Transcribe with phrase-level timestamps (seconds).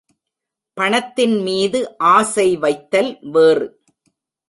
[0.77, 1.97] பணத்தின் மீது
[1.97, 3.67] ஆசை வைத்தல் வேறு.